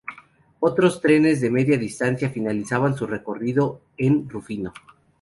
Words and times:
Otros 0.59 0.99
trenes 0.99 1.41
de 1.41 1.51
media 1.51 1.77
distancia 1.77 2.31
finalizaban 2.31 2.95
su 2.97 3.05
recorrido 3.05 3.81
en 3.99 4.27
Rufino. 4.27 4.73